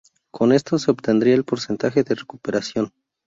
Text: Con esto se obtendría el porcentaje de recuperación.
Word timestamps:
Con 0.31 0.51
esto 0.51 0.79
se 0.79 0.89
obtendría 0.89 1.35
el 1.35 1.43
porcentaje 1.45 2.01
de 2.03 2.15
recuperación. 2.15 2.91